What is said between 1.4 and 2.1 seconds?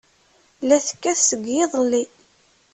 yiḍelli.